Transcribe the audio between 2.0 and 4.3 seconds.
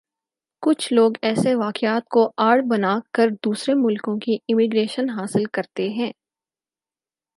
کوآڑ بنا کردوسرے ملکوں